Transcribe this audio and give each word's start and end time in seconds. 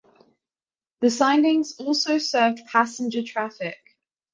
The 1.01 1.11
sidings 1.11 1.75
also 1.79 2.17
served 2.17 2.65
passenger 2.65 3.21
traffic. 3.21 3.77